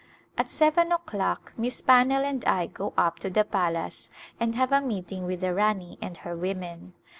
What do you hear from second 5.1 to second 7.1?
with the Rani and her women.